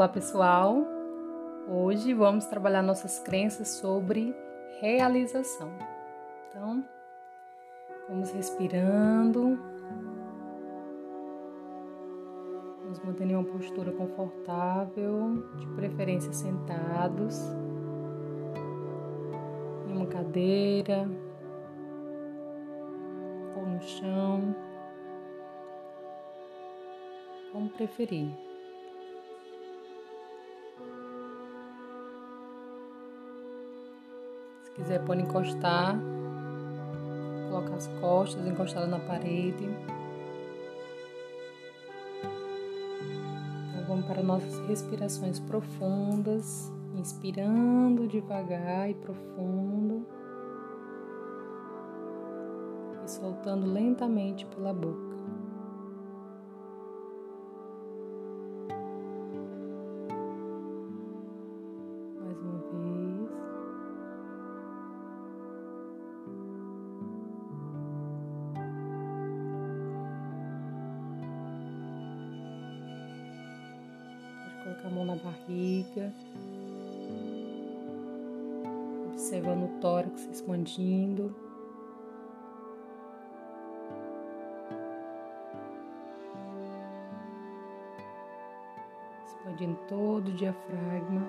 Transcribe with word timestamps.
Olá 0.00 0.08
pessoal! 0.08 0.82
Hoje 1.68 2.14
vamos 2.14 2.46
trabalhar 2.46 2.80
nossas 2.80 3.18
crenças 3.18 3.68
sobre 3.68 4.34
realização. 4.80 5.70
Então, 6.48 6.82
vamos 8.08 8.30
respirando, 8.32 9.60
vamos 12.80 12.98
manter 13.00 13.26
uma 13.26 13.44
postura 13.44 13.92
confortável, 13.92 15.34
de 15.58 15.66
preferência 15.76 16.32
sentados, 16.32 17.38
em 19.86 19.92
uma 19.98 20.06
cadeira 20.06 21.06
ou 23.54 23.66
no 23.66 23.82
chão, 23.82 24.56
como 27.52 27.68
preferir. 27.68 28.49
Quiser, 34.80 35.04
pode 35.04 35.22
encostar, 35.22 35.98
colocar 37.48 37.74
as 37.74 37.86
costas 38.00 38.46
encostadas 38.46 38.88
na 38.88 38.98
parede. 38.98 39.68
Então, 43.68 43.84
vamos 43.86 44.06
para 44.06 44.22
nossas 44.22 44.58
respirações 44.66 45.38
profundas, 45.38 46.72
inspirando 46.96 48.08
devagar 48.08 48.90
e 48.90 48.94
profundo 48.94 50.06
e 53.04 53.10
soltando 53.10 53.66
lentamente 53.66 54.46
pela 54.46 54.72
boca. 54.72 55.09
Colocar 74.80 74.88
a 74.88 74.90
mão 74.90 75.04
na 75.04 75.16
barriga, 75.16 76.12
observando 79.10 79.64
o 79.64 79.80
tórax 79.80 80.26
expandindo. 80.26 81.34
Expandindo 89.26 89.78
todo 89.88 90.28
o 90.28 90.32
diafragma. 90.32 91.28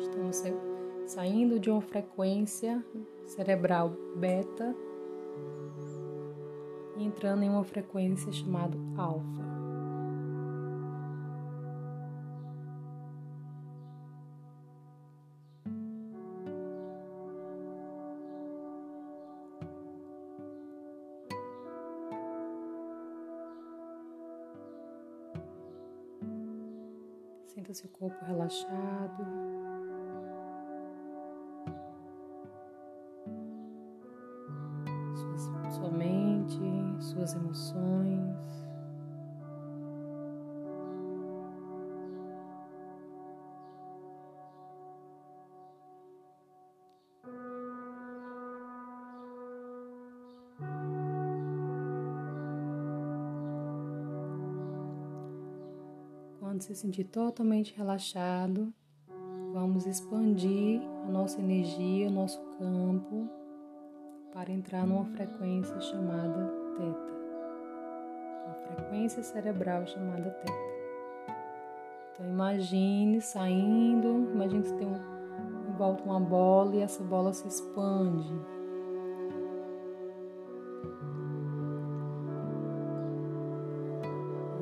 Estamos 0.00 0.36
saindo 1.08 1.58
de 1.58 1.70
uma 1.70 1.80
frequência 1.80 2.84
cerebral 3.26 3.90
beta 4.14 4.76
e 6.98 7.04
entrando 7.04 7.42
em 7.42 7.48
uma 7.48 7.64
frequência 7.64 8.30
chamada 8.30 8.76
alfa. 8.96 9.48
Sinta 27.46 27.72
seu 27.72 27.88
corpo 27.88 28.24
relaxado. 28.26 29.67
Quando 56.58 56.64
se 56.64 56.74
sentir 56.74 57.04
totalmente 57.04 57.72
relaxado, 57.76 58.74
vamos 59.52 59.86
expandir 59.86 60.82
a 61.06 61.08
nossa 61.08 61.38
energia, 61.38 62.08
o 62.08 62.10
nosso 62.10 62.40
campo, 62.58 63.28
para 64.34 64.50
entrar 64.50 64.84
numa 64.84 65.04
frequência 65.04 65.80
chamada 65.80 66.52
teta, 66.76 67.12
uma 68.44 68.54
frequência 68.74 69.22
cerebral 69.22 69.86
chamada 69.86 70.30
teta. 70.30 70.52
Então 72.12 72.26
imagine 72.26 73.20
saindo, 73.20 74.28
imagine 74.34 74.64
que 74.64 74.74
tem 74.74 74.88
um, 74.88 75.70
em 75.70 75.76
volta 75.76 76.02
uma 76.02 76.18
bola 76.18 76.74
e 76.74 76.80
essa 76.80 77.04
bola 77.04 77.32
se 77.32 77.46
expande. 77.46 78.34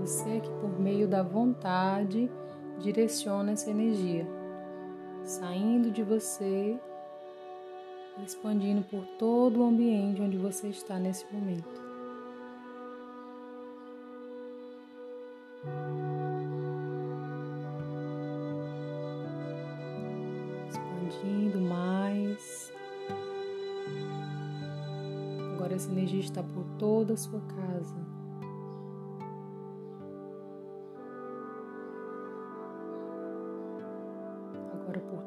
Que 0.07 0.49
por 0.61 0.79
meio 0.79 1.09
da 1.09 1.21
vontade 1.21 2.31
direciona 2.79 3.51
essa 3.51 3.69
energia, 3.69 4.25
saindo 5.25 5.91
de 5.91 6.05
você 6.05 6.79
e 8.17 8.25
expandindo 8.25 8.83
por 8.83 9.05
todo 9.19 9.61
o 9.61 9.65
ambiente 9.65 10.23
onde 10.23 10.39
você 10.39 10.69
está 10.69 10.97
nesse 11.01 11.27
momento. 11.35 11.83
Expandindo 20.69 21.61
mais. 21.63 22.73
Agora 25.57 25.75
essa 25.75 25.91
energia 25.91 26.21
está 26.21 26.45
por 26.45 26.65
toda 26.79 27.15
a 27.15 27.17
sua 27.17 27.41
casa. 27.41 28.16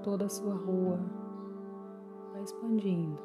Toda 0.03 0.25
a 0.25 0.29
sua 0.29 0.53
rua. 0.53 0.99
Vai 2.33 2.43
expandindo. 2.43 3.19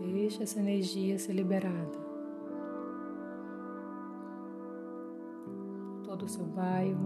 Deixa 0.00 0.42
essa 0.42 0.58
energia 0.60 1.18
ser 1.18 1.32
liberada. 1.32 2.10
todo 6.10 6.24
o 6.24 6.28
seu 6.28 6.44
bairro. 6.44 6.98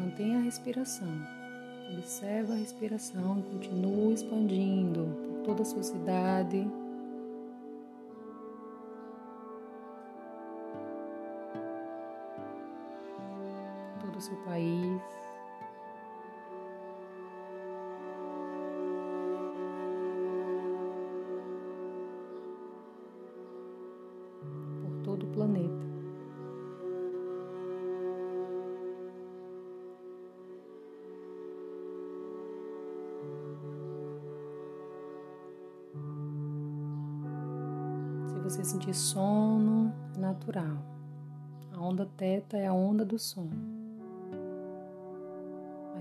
Mantenha 0.00 0.38
a 0.38 0.42
respiração. 0.42 1.08
Observe 1.98 2.52
a 2.52 2.56
respiração 2.56 3.42
continue 3.42 4.14
expandindo 4.14 5.06
por 5.26 5.42
toda 5.42 5.62
a 5.62 5.64
sua 5.64 5.82
cidade. 5.82 6.66
Seu 14.20 14.36
país. 14.36 15.02
todo 25.04 25.24
o 25.24 25.26
planeta. 25.28 25.84
Se 38.28 38.38
você 38.40 38.64
sentir 38.64 38.94
sono, 38.94 39.92
é 40.16 40.18
natural. 40.18 40.78
A 41.72 41.80
onda 41.80 42.06
teta 42.16 42.56
é 42.56 42.66
a 42.66 42.72
onda 42.72 43.04
do 43.04 43.18
sono. 43.18 43.73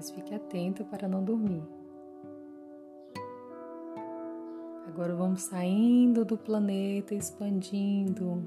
Mas 0.04 0.12
fique 0.12 0.36
atenta 0.36 0.84
para 0.84 1.08
não 1.08 1.24
dormir. 1.24 1.64
Agora 4.86 5.16
vamos 5.16 5.44
saindo 5.44 6.26
do 6.26 6.38
planeta, 6.38 7.16
expandindo 7.16 8.46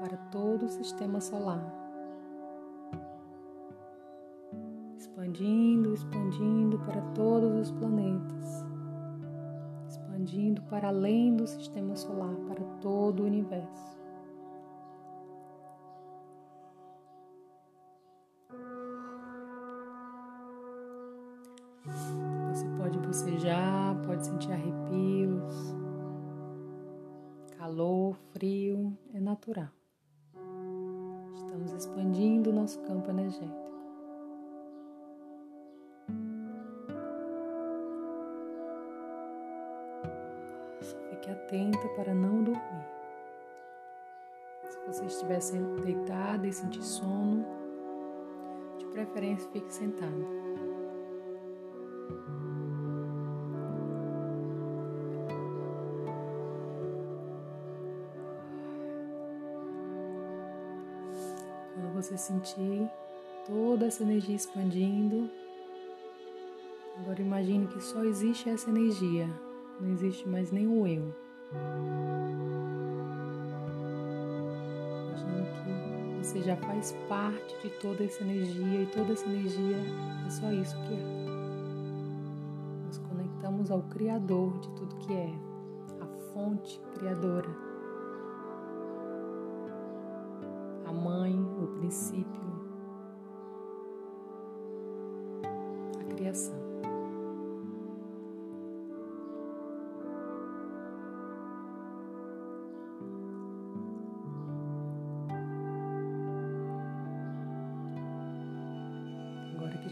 para 0.00 0.16
todo 0.32 0.64
o 0.64 0.68
sistema 0.70 1.20
solar. 1.20 1.62
expandindo, 4.96 5.92
expandindo 5.92 6.78
para 6.78 7.02
todos 7.12 7.68
os 7.68 7.70
planetas, 7.72 8.64
expandindo 9.86 10.62
para 10.62 10.88
além 10.88 11.36
do 11.36 11.46
sistema 11.46 11.94
solar, 11.94 12.34
para 12.48 12.64
todo 12.80 13.22
o 13.22 13.26
universo. 13.26 14.03
Frio, 28.44 28.94
é 29.14 29.20
natural. 29.20 29.70
Estamos 31.34 31.72
expandindo 31.72 32.50
o 32.50 32.52
nosso 32.52 32.78
campo 32.82 33.08
energético. 33.08 33.72
Fique 41.10 41.30
atenta 41.30 41.88
para 41.96 42.14
não 42.14 42.44
dormir. 42.44 42.86
Se 44.62 44.78
você 44.86 45.06
estiver 45.06 45.40
deitada 45.82 46.46
e 46.46 46.52
sentir 46.52 46.82
sono, 46.82 47.46
de 48.76 48.84
preferência 48.88 49.48
fique 49.52 49.72
sentado. 49.72 50.43
Você 62.04 62.18
sentir 62.18 62.88
toda 63.46 63.86
essa 63.86 64.02
energia 64.02 64.36
expandindo, 64.36 65.30
agora 66.98 67.20
imagine 67.20 67.66
que 67.66 67.82
só 67.82 68.04
existe 68.04 68.50
essa 68.50 68.68
energia 68.68 69.28
não 69.80 69.90
existe 69.90 70.28
mais 70.28 70.52
o 70.52 70.86
eu. 70.86 71.14
Imagina 75.08 75.46
que 75.62 76.24
você 76.24 76.42
já 76.42 76.56
faz 76.56 76.92
parte 77.08 77.56
de 77.62 77.70
toda 77.80 78.04
essa 78.04 78.22
energia 78.22 78.82
e 78.82 78.86
toda 78.86 79.12
essa 79.12 79.26
energia 79.26 79.76
é 80.26 80.30
só 80.30 80.52
isso 80.52 80.76
que 80.76 80.94
é. 80.94 81.24
Nos 82.86 82.98
conectamos 82.98 83.70
ao 83.70 83.82
Criador 83.84 84.58
de 84.60 84.68
tudo 84.70 84.94
que 84.96 85.12
é, 85.12 85.34
a 86.00 86.06
fonte 86.32 86.80
criadora, 86.98 87.48
mãe, 90.94 91.38
o 91.62 91.66
princípio, 91.78 92.42
a 96.00 96.14
criação. 96.14 96.64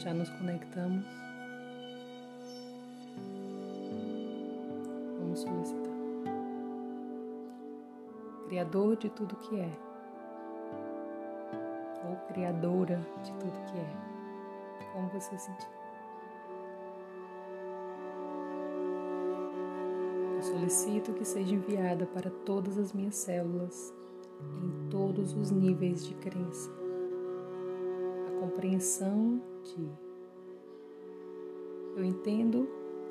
já 0.03 0.13
nos 0.13 0.29
conectamos, 0.31 1.05
vamos 5.17 5.39
solicitar. 5.39 5.93
Criador 8.49 8.97
de 8.97 9.09
tudo 9.11 9.37
que 9.37 9.61
é, 9.61 9.71
Criadora 12.29 13.01
de 13.23 13.33
tudo 13.33 13.53
que 13.67 13.79
é, 13.79 14.93
como 14.93 15.09
você 15.09 15.37
sentir. 15.39 15.69
Eu 20.37 20.43
solicito 20.43 21.13
que 21.13 21.25
seja 21.25 21.55
enviada 21.55 22.05
para 22.07 22.29
todas 22.29 22.77
as 22.77 22.93
minhas 22.93 23.15
células, 23.15 23.95
em 24.61 24.89
todos 24.89 25.35
os 25.35 25.53
níveis 25.53 26.05
de 26.05 26.15
crença, 26.15 26.69
a 28.27 28.41
compreensão 28.41 29.41
de. 29.63 29.89
Eu 31.97 32.05
entendo 32.05 32.69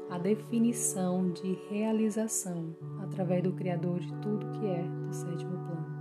a 0.09 0.17
definição 0.17 1.31
de 1.31 1.53
realização 1.69 2.75
através 3.01 3.41
do 3.41 3.53
Criador 3.53 4.01
de 4.01 4.13
tudo 4.15 4.51
que 4.59 4.65
é 4.65 4.83
do 4.83 5.13
sétimo 5.13 5.51
plano. 5.51 6.00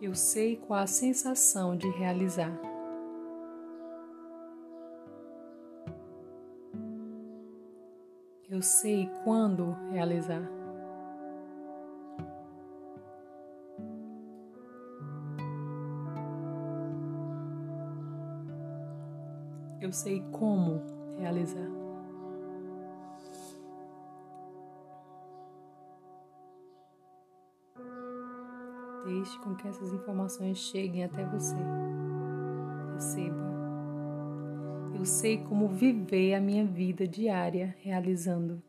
Eu 0.00 0.14
sei 0.14 0.56
qual 0.56 0.80
a 0.80 0.86
sensação 0.86 1.76
de 1.76 1.88
realizar. 1.90 2.52
Eu 8.48 8.62
sei 8.62 9.08
quando 9.24 9.76
realizar. 9.92 10.60
eu 19.90 19.92
sei 19.92 20.22
como 20.30 20.80
realizar. 21.18 21.68
Deixe 29.04 29.38
com 29.40 29.54
que 29.54 29.66
essas 29.66 29.92
informações 29.92 30.58
cheguem 30.58 31.04
até 31.04 31.24
você. 31.26 31.56
Receba. 32.94 33.50
Eu 34.94 35.04
sei 35.04 35.38
como 35.44 35.68
viver 35.68 36.34
a 36.34 36.40
minha 36.40 36.64
vida 36.64 37.06
diária 37.06 37.74
realizando. 37.80 38.62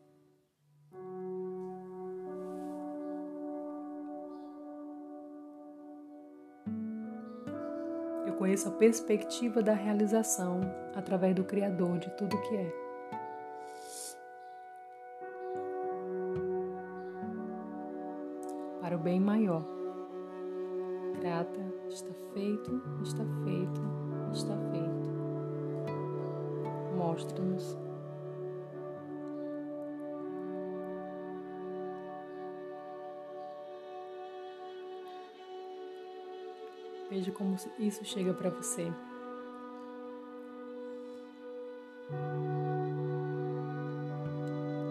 conheço 8.42 8.68
a 8.68 8.72
perspectiva 8.72 9.62
da 9.62 9.72
realização 9.72 10.60
através 10.96 11.32
do 11.32 11.44
Criador 11.44 11.98
de 11.98 12.10
tudo 12.16 12.36
que 12.42 12.56
é. 12.56 12.72
Para 18.80 18.96
o 18.96 18.98
bem 18.98 19.20
maior. 19.20 19.81
Grata, 21.22 21.60
está 21.88 22.10
feito, 22.34 22.82
está 23.00 23.24
feito, 23.44 23.80
está 24.32 24.56
feito. 24.72 25.08
Mostra-nos 26.96 27.76
Veja 37.08 37.30
como 37.30 37.54
isso 37.78 38.04
chega 38.04 38.34
para 38.34 38.50
você. 38.50 38.90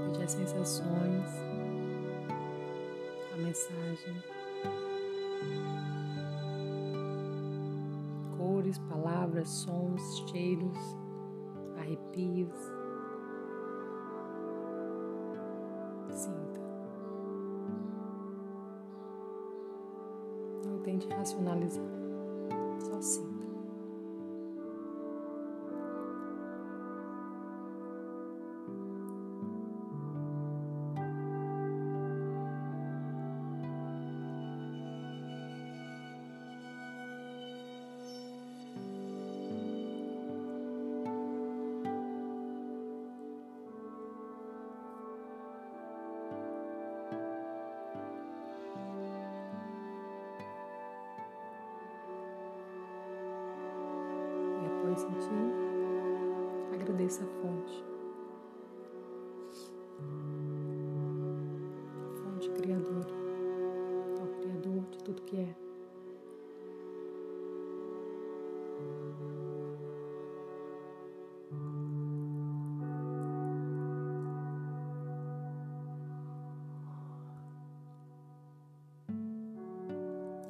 Veja 0.08 0.24
as 0.24 0.32
sensações, 0.32 1.30
a 3.34 3.38
mensagem, 3.38 4.24
cores, 8.38 8.78
palavras, 8.80 9.50
sons, 9.50 10.24
cheiros, 10.30 10.78
arrepios. 11.78 12.58
Sinta. 16.10 16.62
Não 20.66 20.80
tente 20.84 21.08
racionalizar 21.10 21.84
assim. 22.98 23.24
vai 23.24 23.31
dessa 57.12 57.26
fonte. 57.42 57.84
A 62.08 62.14
fonte 62.24 62.50
criadora, 62.52 63.10
é 64.18 64.22
ao 64.22 64.28
Criador 64.40 64.86
de 64.92 65.04
tudo 65.04 65.22
que 65.24 65.36
é. 65.36 65.56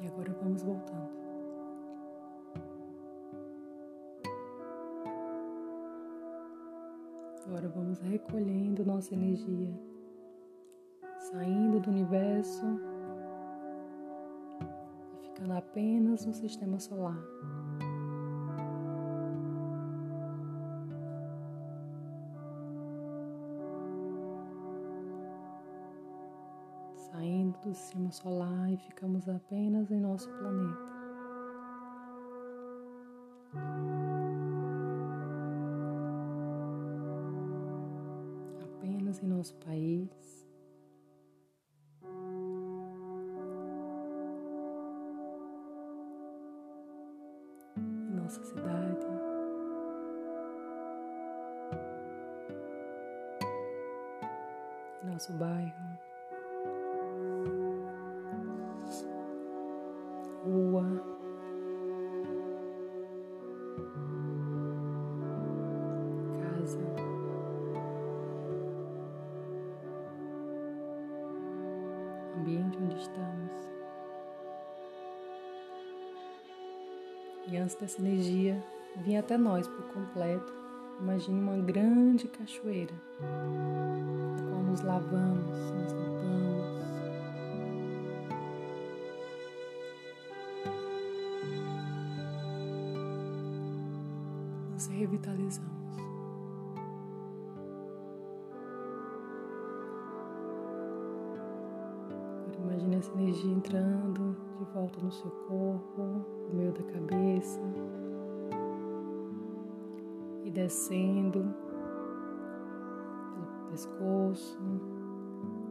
E 0.00 0.06
agora 0.06 0.32
vamos 0.40 0.62
voltando. 0.62 1.01
Agora 7.52 7.68
vamos 7.68 7.98
recolhendo 7.98 8.82
nossa 8.82 9.12
energia, 9.12 9.78
saindo 11.18 11.80
do 11.80 11.90
universo 11.90 12.64
e 15.12 15.26
ficando 15.26 15.52
apenas 15.52 16.24
no 16.24 16.32
sistema 16.32 16.78
solar. 16.78 17.22
Saindo 26.94 27.58
do 27.58 27.74
sistema 27.74 28.10
solar 28.12 28.72
e 28.72 28.78
ficamos 28.78 29.28
apenas 29.28 29.90
em 29.90 30.00
nosso 30.00 30.26
planeta. 30.30 30.92
Em 39.20 39.26
nosso 39.26 39.54
país. 39.56 40.46
Em 47.76 48.14
nossa 48.14 48.42
cidade. 48.44 49.06
Em 55.02 55.06
nosso 55.06 55.32
bairro. 55.34 55.81
Estamos. 73.02 73.50
E 77.48 77.56
antes 77.56 77.74
dessa 77.74 78.00
energia 78.00 78.62
vir 79.04 79.16
até 79.16 79.36
nós 79.36 79.66
por 79.66 79.84
completo, 79.92 80.52
imagine 81.00 81.40
uma 81.40 81.58
grande 81.58 82.28
cachoeira, 82.28 82.94
na 83.20 84.50
qual 84.50 84.62
nos 84.62 84.80
lavamos, 84.80 85.48
nos 85.48 85.92
limpamos. 85.92 86.72
Nos 94.72 94.86
revitalizamos. 94.86 95.81
Energia 103.42 103.50
entrando 103.50 104.36
de 104.58 104.64
volta 104.72 105.00
no 105.00 105.10
seu 105.10 105.30
corpo, 105.30 106.24
no 106.48 106.54
meio 106.54 106.72
da 106.72 106.82
cabeça 106.84 107.60
e 110.44 110.50
descendo 110.50 111.54
pelo 113.34 113.70
pescoço, 113.70 114.58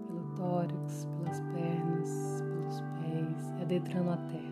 pelo 0.08 0.36
tórax, 0.36 1.06
pelas 1.06 1.40
pernas, 1.40 2.42
pelos 2.42 2.82
pés 2.82 3.54
e 3.58 3.62
adentrando 3.62 4.10
a 4.10 4.18
terra. 4.18 4.52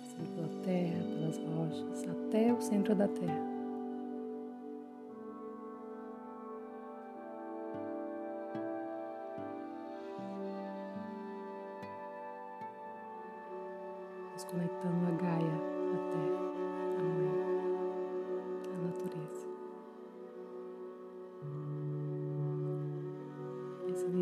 Passando 0.00 0.34
pela 0.34 0.62
terra, 0.62 1.04
pelas 1.04 1.38
rochas, 1.38 2.08
até 2.08 2.52
o 2.52 2.60
centro 2.60 2.94
da 2.94 3.08
terra. 3.08 3.53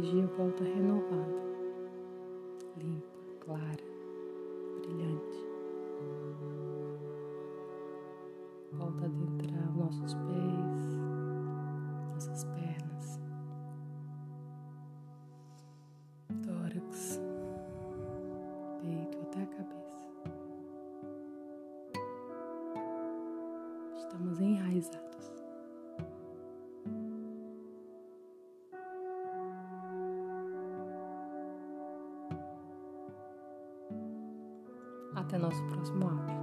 Energia 0.03 0.27
volta 0.37 0.65
renovada, 0.65 1.33
limpa, 2.77 3.07
clara, 3.39 3.85
brilhante. 4.81 5.47
Volta 8.73 9.05
a 9.05 9.07
adentrar 9.07 9.77
nossos 9.77 10.15
pés, 10.15 10.99
nossas 12.13 12.45
pernas, 12.45 13.21
tórax, 16.45 17.21
peito 18.81 19.19
até 19.21 19.43
a 19.43 19.47
cabeça. 19.47 19.83
estamos 23.95 24.41
enraizados. 24.41 25.12
Até 35.33 35.39
nosso 35.39 35.63
próximo 35.65 36.11
áudio. 36.11 36.42